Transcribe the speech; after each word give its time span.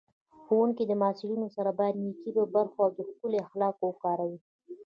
ښوونکی 0.43 0.83
د 0.87 0.91
محصلینو 1.01 1.47
سره 1.55 1.71
باید 1.79 2.01
نېک 2.05 2.23
برخورد 2.55 2.93
او 3.01 3.07
ښکلي 3.11 3.39
اخلاق 3.45 3.75
وکاروي 3.81 4.39